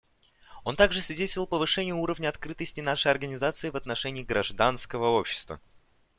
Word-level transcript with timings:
Он 0.63 0.75
также 0.75 0.99
содействовал 0.99 1.45
повышению 1.45 1.99
уровня 1.99 2.29
открытости 2.29 2.81
нашей 2.81 3.11
Организации 3.11 3.69
в 3.69 3.75
отношении 3.77 4.23
гражданского 4.23 5.09
общества. 5.09 5.61